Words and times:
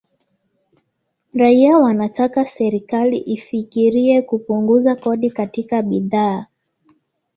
raia 1.33 1.77
wanataka 1.77 2.45
serikali 2.45 3.17
ifikirie 3.17 4.21
kupunguza 4.21 4.95
kodi 4.95 5.29
katika 5.31 5.81
bidhaa 5.81 6.45